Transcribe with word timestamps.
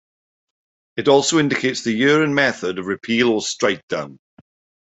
It 0.97 1.07
also 1.07 1.37
indicates 1.37 1.83
the 1.83 1.91
year 1.91 2.23
and 2.23 2.33
method 2.33 2.79
of 2.79 2.87
repeal 2.87 3.29
or 3.33 3.39
strikedown. 3.41 4.17